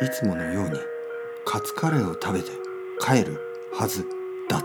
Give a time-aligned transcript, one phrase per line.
[0.00, 0.78] いつものように
[1.44, 2.50] カツカレーを食べて
[2.98, 3.38] 帰る
[3.74, 4.06] はず
[4.48, 4.64] だっ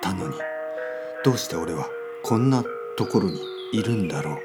[0.00, 0.34] たのに。
[1.24, 1.86] どうして俺は
[2.22, 2.64] こんな
[2.96, 3.40] ところに
[3.72, 4.38] いるんだろう。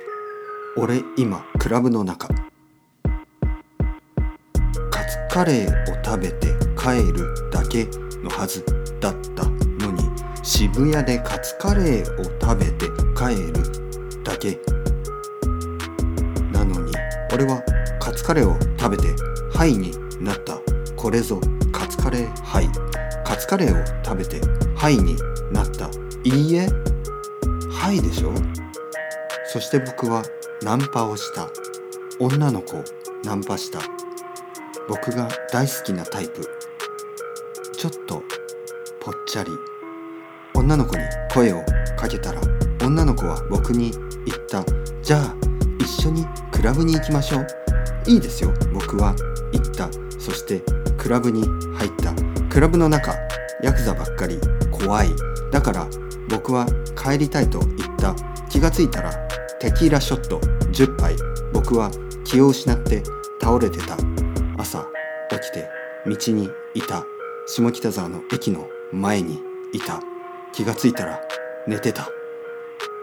[0.77, 2.27] 俺今クラブの中。
[4.91, 6.47] カツカレーを食べて
[6.77, 7.87] 帰るだけ
[8.21, 8.63] のはず
[8.99, 10.03] だったのに。
[10.43, 12.85] 渋谷でカツカレーを食べて
[13.15, 14.59] 帰るだけ。
[16.51, 16.93] なのに
[17.33, 17.63] 俺は
[17.99, 19.15] カツカレーを食べて
[19.53, 20.59] ハイになった。
[20.95, 21.39] これぞ
[21.71, 22.69] カツカレーハイ
[23.23, 24.41] カツカレーを食べて
[24.75, 25.15] ハイに
[25.51, 25.89] なった。
[26.23, 26.67] いいえ。
[27.71, 28.33] ハイでしょ。
[29.45, 30.23] そして僕は
[30.61, 31.49] ナンパをした。
[32.19, 32.83] 女の子を
[33.23, 33.79] ナンパした。
[34.89, 36.41] 僕が大好きなタイプ。
[37.77, 38.23] ちょっと
[38.99, 39.51] ぽっちゃり。
[40.55, 41.03] 女の子に
[41.33, 41.63] 声を
[41.95, 42.41] かけたら
[42.83, 43.91] 女の子は僕に
[44.25, 44.63] 言った。
[45.01, 45.35] じゃあ
[45.79, 47.47] 一緒にクラブに行きましょう。
[48.07, 48.53] いいですよ。
[48.73, 49.13] 僕は
[49.51, 49.89] 言った。
[50.27, 50.61] そして
[50.97, 51.41] クラブに
[51.77, 52.13] 入った。
[52.49, 53.15] クラブの中
[53.63, 54.37] ヤクザばっかり。
[54.69, 55.09] 怖い。
[55.53, 55.87] だから
[56.27, 56.65] 僕は
[57.01, 58.13] 帰りたいと言った。
[58.49, 59.13] 気がついたら
[59.61, 60.41] テキーラショット。
[60.73, 61.15] 10杯。
[61.53, 61.89] 僕は
[62.25, 63.03] 気を失って
[63.41, 63.95] 倒れてた。
[64.57, 64.85] 朝
[65.29, 65.69] 起きて
[66.05, 67.05] 道にいた。
[67.45, 70.01] 下北沢の駅の前にいた。
[70.51, 71.21] 気がついたら
[71.67, 72.09] 寝てた。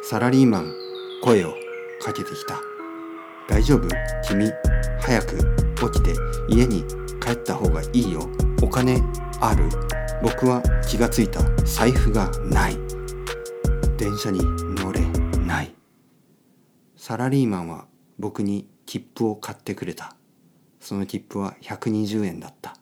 [0.02, 0.74] サラリーマン
[1.22, 1.54] 声を
[2.02, 2.60] かけてきた。
[3.48, 3.88] 大丈夫？
[4.28, 4.52] 君
[5.00, 5.38] 早く
[5.90, 6.14] 起きて
[6.50, 6.84] 家に
[7.24, 8.28] 帰った方がいいよ。
[8.62, 9.00] お金
[9.40, 9.70] ある。
[10.22, 12.76] 僕は気がついた財布がない。
[13.96, 14.40] 電車に
[14.74, 15.00] 乗れ
[15.38, 15.74] ない。
[16.96, 17.86] サラリーマンは
[18.18, 20.16] 僕に切符を買ってくれた。
[20.80, 22.76] その切符は120円だった。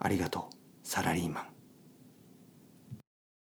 [0.00, 1.55] ありがとうサラリーマン。